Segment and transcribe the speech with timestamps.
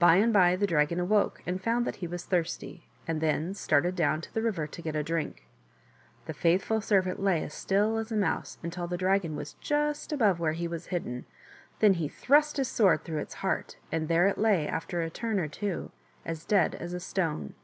[0.00, 3.94] By and by the dragon awoke and found that he was thirsty, and then started
[3.94, 5.46] down to the river to get a drink.
[6.26, 10.40] The faithful servant lay as still as a mouse until the dragon was just above
[10.40, 11.26] where he was hidden,
[11.78, 15.38] then he thrust his sword through its heart, and there it lay, after a turn
[15.38, 15.92] or two,
[16.24, 17.54] as dead as a stone.